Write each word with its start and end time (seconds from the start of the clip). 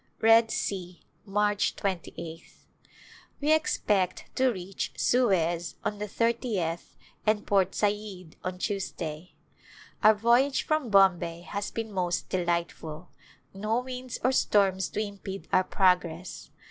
Red 0.19 0.47
Sea^ 0.49 1.03
March 1.25 1.75
28th. 1.75 2.65
We 3.39 3.53
expect 3.53 4.35
to 4.35 4.49
reach 4.49 4.93
Suez 4.97 5.75
on 5.85 5.99
the 5.99 6.07
thirtieth 6.07 6.95
and 7.27 7.45
Port 7.45 7.75
Said 7.75 8.35
on 8.43 8.57
Tuesday. 8.57 9.33
Our 10.01 10.15
voyage 10.15 10.63
from 10.63 10.89
Bombay 10.89 11.41
has 11.41 11.69
been 11.69 11.91
most 11.91 12.29
delightful, 12.29 13.09
no 13.53 13.81
winds 13.81 14.17
or 14.23 14.31
storms 14.31 14.89
to 14.89 14.99
impede 14.99 15.47
our 15.53 15.63
progress. 15.65 16.49